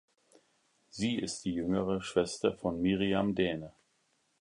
[0.89, 3.71] Sie ist die jüngere Schwester von Miriam Dehne.